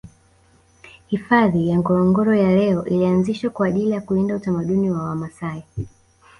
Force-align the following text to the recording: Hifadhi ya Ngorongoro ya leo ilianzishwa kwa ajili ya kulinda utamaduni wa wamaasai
Hifadhi 1.07 1.69
ya 1.69 1.77
Ngorongoro 1.79 2.35
ya 2.35 2.55
leo 2.55 2.85
ilianzishwa 2.85 3.49
kwa 3.49 3.67
ajili 3.67 3.91
ya 3.91 4.01
kulinda 4.01 4.35
utamaduni 4.35 4.91
wa 4.91 5.03
wamaasai 5.03 5.63